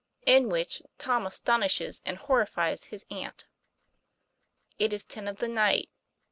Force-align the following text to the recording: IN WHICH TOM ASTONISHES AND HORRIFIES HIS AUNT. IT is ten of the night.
IN 0.25 0.49
WHICH 0.49 0.81
TOM 0.97 1.27
ASTONISHES 1.27 2.01
AND 2.07 2.17
HORRIFIES 2.17 2.85
HIS 2.85 3.05
AUNT. 3.11 3.45
IT 4.79 4.93
is 4.93 5.03
ten 5.03 5.27
of 5.27 5.37
the 5.37 5.47
night. 5.47 5.91